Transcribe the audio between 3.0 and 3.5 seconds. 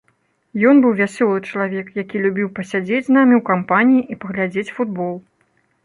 з намі ў